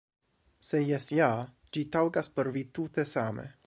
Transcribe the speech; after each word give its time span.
Se 0.69 0.79
jes 0.91 1.11
ja, 1.19 1.29
ĝi 1.77 1.87
taŭgas 1.97 2.35
por 2.39 2.53
vi 2.59 2.69
tute 2.79 3.11
same. 3.17 3.51